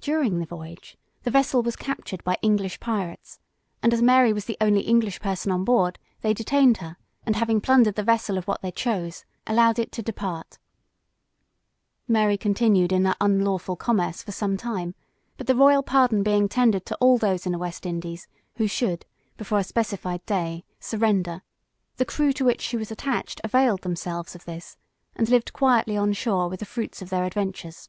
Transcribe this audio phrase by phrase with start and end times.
[0.00, 3.38] During the voyage, the vessel was captured by English pirates,
[3.84, 7.60] and as Mary was the only English person on board, they detained her, and having
[7.60, 10.58] plundered the vessel of what they chose, allowed it to depart.
[12.08, 14.96] Mary continued in that unlawful commerce for some time,
[15.36, 18.26] but the royal pardon being tendered to all those in the West Indies,
[18.56, 21.42] who should, before a specified day, surrender,
[21.96, 24.76] the crew to which she was attached, availed themselves of this,
[25.14, 27.88] and lived quietly on shore with the fruits of their adventures.